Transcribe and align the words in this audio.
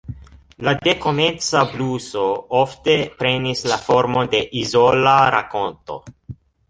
La 0.67 0.71
dekomenca 0.85 1.59
bluso 1.73 2.23
ofte 2.61 2.95
prenis 3.21 3.63
la 3.73 3.77
formon 3.85 4.33
de 4.33 4.41
izola 4.63 5.15
rakonto. 5.37 6.01